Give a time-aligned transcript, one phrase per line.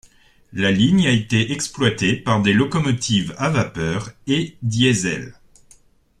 [0.51, 5.35] La ligne a été exploitée par des locomotives à vapeur et Diesel.